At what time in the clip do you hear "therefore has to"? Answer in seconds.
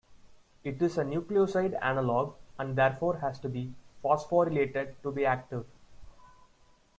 2.75-3.47